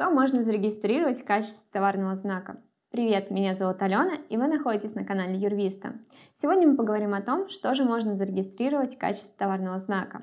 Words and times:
Что 0.00 0.08
можно 0.08 0.42
зарегистрировать 0.42 1.20
в 1.20 1.26
качестве 1.26 1.68
товарного 1.70 2.14
знака? 2.14 2.62
Привет, 2.90 3.30
меня 3.30 3.52
зовут 3.52 3.82
Алена, 3.82 4.14
и 4.30 4.38
вы 4.38 4.46
находитесь 4.46 4.94
на 4.94 5.04
канале 5.04 5.36
Юрвиста. 5.36 5.92
Сегодня 6.34 6.66
мы 6.66 6.76
поговорим 6.78 7.12
о 7.12 7.20
том, 7.20 7.50
что 7.50 7.74
же 7.74 7.84
можно 7.84 8.16
зарегистрировать 8.16 8.94
в 8.94 8.98
качестве 8.98 9.34
товарного 9.36 9.78
знака. 9.78 10.22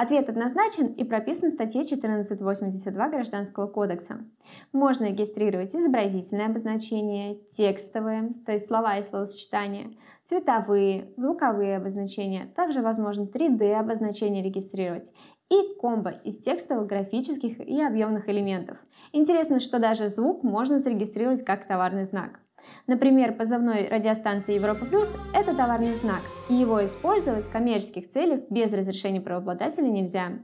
Ответ 0.00 0.28
однозначен 0.28 0.92
и 0.92 1.02
прописан 1.02 1.50
в 1.50 1.54
статье 1.54 1.80
1482 1.80 3.08
Гражданского 3.08 3.66
кодекса. 3.66 4.24
Можно 4.72 5.06
регистрировать 5.06 5.74
изобразительные 5.74 6.46
обозначения, 6.46 7.40
текстовые, 7.56 8.32
то 8.46 8.52
есть 8.52 8.68
слова 8.68 8.98
и 8.98 9.02
словосочетания, 9.02 9.90
цветовые, 10.24 11.12
звуковые 11.16 11.78
обозначения, 11.78 12.46
также 12.54 12.80
возможно 12.80 13.22
3D 13.22 13.72
обозначения 13.72 14.40
регистрировать 14.40 15.12
и 15.50 15.74
комбо 15.80 16.10
из 16.10 16.38
текстовых, 16.38 16.86
графических 16.86 17.58
и 17.58 17.82
объемных 17.82 18.28
элементов. 18.28 18.78
Интересно, 19.12 19.58
что 19.58 19.80
даже 19.80 20.10
звук 20.10 20.44
можно 20.44 20.78
зарегистрировать 20.78 21.44
как 21.44 21.66
товарный 21.66 22.04
знак. 22.04 22.38
Например, 22.86 23.34
позывной 23.34 23.88
радиостанции 23.88 24.54
Европа 24.54 24.86
Плюс– 24.86 25.14
это 25.34 25.54
товарный 25.54 25.94
знак, 25.94 26.22
и 26.48 26.54
его 26.54 26.84
использовать 26.84 27.44
в 27.44 27.52
коммерческих 27.52 28.08
целях 28.08 28.40
без 28.50 28.72
разрешения 28.72 29.20
правообладателя 29.20 29.88
нельзя. 29.88 30.38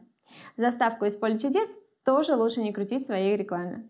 Заставку 0.56 1.04
из 1.06 1.14
поля 1.14 1.38
чудес 1.38 1.68
тоже 2.04 2.34
лучше 2.34 2.60
не 2.60 2.72
крутить 2.72 3.02
в 3.02 3.06
своей 3.06 3.36
рекламе. 3.36 3.88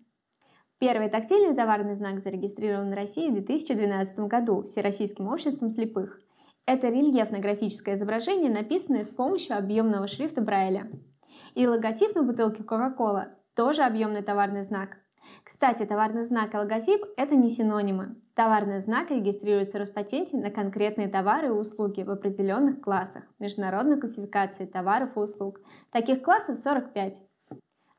Первый 0.79 1.09
тактильный 1.09 1.55
товарный 1.55 1.95
знак 1.95 2.21
зарегистрирован 2.21 2.91
в 2.91 2.95
России 2.95 3.31
в 3.31 3.35
2012 3.35 4.19
году 4.21 4.63
Всероссийским 4.63 5.29
обществом 5.29 5.71
слепых. 5.71 6.21
Это 6.67 6.89
рельефно-графическое 6.89 7.95
изображение, 7.95 8.51
написанное 8.51 9.05
с 9.05 9.11
помощью 9.11 9.57
объемного 9.57 10.07
шрифта 10.07 10.41
Брайля. 10.41 10.91
И 11.55 11.67
логотип 11.67 12.15
на 12.15 12.23
бутылке 12.23 12.63
Coca-Cola 12.63 13.29
тоже 13.55 13.83
объемный 13.83 14.23
товарный 14.23 14.63
знак. 14.63 14.99
Кстати, 15.43 15.85
товарный 15.85 16.25
знак 16.25 16.55
и 16.55 16.57
логотип– 16.57 17.03
это 17.17 17.35
не 17.35 17.51
синонимы. 17.51 18.17
Товарный 18.35 18.81
знак 18.81 19.11
регистрируется 19.11 19.79
в 19.79 19.81
Роспатенте 19.81 20.37
на 20.37 20.51
конкретные 20.51 21.09
товары 21.09 21.49
и 21.49 21.51
услуги 21.51 22.03
в 22.03 22.11
определенных 22.11 22.81
классах 22.81 23.25
международной 23.39 24.01
классификации 24.01 24.67
товаров 24.67 25.17
и 25.17 25.21
услуг. 25.21 25.61
Таких 25.91 26.23
классов 26.23 26.59
45. 26.59 27.23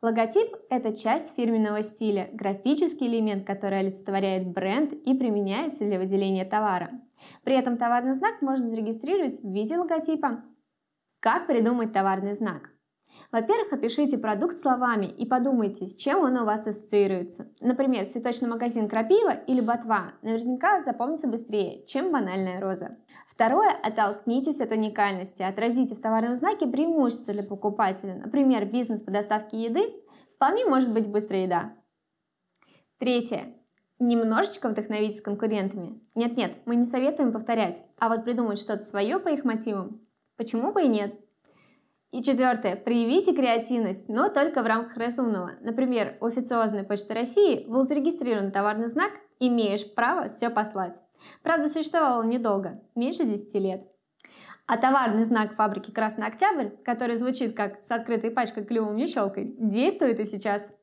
Логотип– 0.01 0.55
это 0.69 0.95
часть 0.95 1.35
фирменного 1.35 1.81
стиля, 1.81 2.29
графический 2.33 3.07
элемент, 3.07 3.47
который 3.47 3.79
олицетворяет 3.79 4.47
бренд 4.47 4.93
и 4.93 5.15
применяется 5.15 5.85
для 5.85 5.97
выделения 5.97 6.45
товара. 6.45 6.91
При 7.43 7.55
этом 7.55 7.77
товарный 7.77 8.13
знак 8.13 8.41
можно 8.41 8.67
зарегистрировать 8.67 9.39
в 9.41 9.51
виде 9.51 9.77
логотипа. 9.77 10.43
Как 11.19 11.47
придумать 11.47 11.93
товарный 11.93 12.33
знак? 12.33 12.74
Во-первых, 13.31 13.73
опишите 13.73 14.17
продукт 14.17 14.57
словами 14.57 15.05
и 15.05 15.25
подумайте, 15.25 15.87
с 15.87 15.95
чем 15.95 16.23
он 16.23 16.37
у 16.37 16.45
вас 16.45 16.67
ассоциируется. 16.67 17.51
Например, 17.59 18.09
цветочный 18.09 18.49
магазин 18.49 18.87
крапива 18.87 19.31
или 19.31 19.61
ботва 19.61 20.13
наверняка 20.21 20.81
запомнится 20.81 21.27
быстрее, 21.27 21.85
чем 21.85 22.11
банальная 22.11 22.59
роза. 22.59 22.97
Второе, 23.27 23.71
оттолкнитесь 23.83 24.61
от 24.61 24.71
уникальности, 24.71 25.41
отразите 25.41 25.95
в 25.95 26.01
товарном 26.01 26.35
знаке 26.35 26.67
преимущества 26.67 27.33
для 27.33 27.43
покупателя. 27.43 28.15
Например, 28.15 28.65
бизнес 28.65 29.01
по 29.01 29.11
доставке 29.11 29.63
еды 29.63 29.93
вполне 30.35 30.65
может 30.65 30.93
быть 30.93 31.07
быстрая 31.07 31.43
еда. 31.43 31.73
Третье. 32.97 33.55
Немножечко 33.99 34.69
вдохновитесь 34.69 35.21
конкурентами. 35.21 36.01
Нет-нет, 36.15 36.53
мы 36.65 36.75
не 36.75 36.85
советуем 36.85 37.33
повторять, 37.33 37.81
а 37.97 38.09
вот 38.09 38.23
придумать 38.23 38.59
что-то 38.59 38.83
свое 38.83 39.19
по 39.19 39.29
их 39.29 39.43
мотивам. 39.43 40.01
Почему 40.37 40.71
бы 40.71 40.83
и 40.83 40.87
нет? 40.87 41.19
И 42.15 42.23
четвертое. 42.23 42.77
Проявите 42.77 43.33
креативность, 43.35 44.07
но 44.07 44.29
только 44.29 44.63
в 44.63 44.65
рамках 44.65 44.95
разумного. 44.95 45.51
Например, 45.59 46.15
у 46.21 46.27
официозной 46.27 46.83
почты 46.83 47.13
России 47.13 47.65
был 47.67 47.85
зарегистрирован 47.85 48.53
товарный 48.53 48.87
знак 48.87 49.11
«Имеешь 49.41 49.93
право 49.93 50.29
все 50.29 50.49
послать». 50.49 50.95
Правда, 51.43 51.67
существовал 51.67 52.21
он 52.21 52.29
недолго, 52.29 52.81
меньше 52.95 53.25
10 53.25 53.53
лет. 53.55 53.85
А 54.65 54.77
товарный 54.77 55.25
знак 55.25 55.55
фабрики 55.55 55.91
«Красный 55.91 56.27
Октябрь», 56.27 56.69
который 56.85 57.17
звучит 57.17 57.53
как 57.53 57.83
«с 57.83 57.91
открытой 57.91 58.31
пачкой 58.31 58.63
клювом 58.63 58.95
не 58.95 59.07
щелкой», 59.07 59.53
действует 59.59 60.21
и 60.21 60.25
сейчас. 60.25 60.73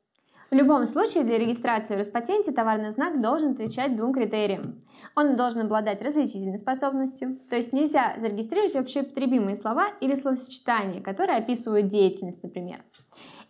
В 0.53 0.55
любом 0.55 0.85
случае, 0.85 1.25
для 1.25 1.39
регистрации 1.39 1.95
в 1.95 1.99
Роспатенте 1.99 2.53
товарный 2.53 2.91
знак 2.91 3.23
должен 3.23 3.53
отвечать 3.53 3.97
двум 3.97 4.13
критериям. 4.13 4.85
Он 5.17 5.35
должен 5.35 5.63
обладать 5.63 6.03
различительной 6.03 6.59
способностью, 6.59 7.39
то 7.49 7.57
есть 7.57 7.73
нельзя 7.73 8.17
зарегистрировать 8.19 8.77
общеупотребимые 8.77 9.57
слова 9.57 9.87
или 10.03 10.15
словосочетания, 10.15 11.01
которые 11.01 11.39
описывают 11.39 11.89
деятельность, 11.89 12.43
например. 12.43 12.85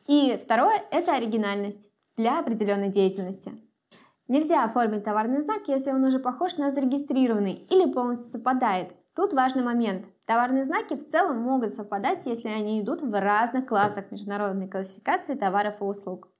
И 0.07 0.39
второе– 0.41 0.81
это 0.93 1.15
оригинальность 1.17 1.91
для 2.17 2.39
определенной 2.39 2.89
деятельности. 2.89 3.51
Нельзя 4.29 4.62
оформить 4.62 5.03
товарный 5.03 5.43
знак, 5.43 5.62
если 5.67 5.91
он 5.91 6.05
уже 6.05 6.21
похож 6.21 6.57
на 6.57 6.71
зарегистрированный 6.71 7.67
или 7.69 7.93
полностью 7.93 8.31
совпадает. 8.31 8.93
Тут 9.17 9.33
важный 9.33 9.65
момент. 9.65 10.07
Товарные 10.25 10.62
знаки 10.62 10.95
в 10.95 11.11
целом 11.11 11.39
могут 11.39 11.75
совпадать, 11.75 12.27
если 12.27 12.49
они 12.49 12.81
идут 12.81 13.03
в 13.03 13.21
разных 13.21 13.67
классах 13.67 14.12
международной 14.12 14.69
классификации 14.69 15.35
товаров 15.35 15.81
и 15.81 15.85
услуг. 15.85 16.31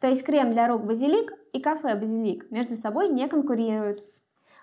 То 0.00 0.08
есть 0.08 0.24
крем 0.24 0.52
для 0.52 0.68
рук 0.68 0.84
базилик 0.84 1.32
и 1.52 1.60
кафе 1.60 1.94
базилик 1.96 2.50
между 2.50 2.74
собой 2.74 3.08
не 3.08 3.28
конкурируют. 3.28 4.04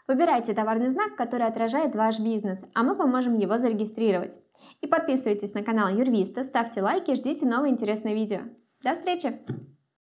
Выбирайте 0.07 0.53
товарный 0.53 0.89
знак, 0.89 1.15
который 1.15 1.47
отражает 1.47 1.95
ваш 1.95 2.19
бизнес, 2.19 2.63
а 2.73 2.83
мы 2.83 2.95
поможем 2.95 3.37
его 3.37 3.57
зарегистрировать. 3.57 4.39
И 4.81 4.87
подписывайтесь 4.87 5.53
на 5.53 5.63
канал 5.63 5.89
Юрвиста, 5.89 6.43
ставьте 6.43 6.81
лайки 6.81 7.15
ждите 7.15 7.45
новые 7.45 7.71
интересные 7.71 8.15
видео. 8.15 8.41
До 8.83 8.93
встречи! 8.95 9.39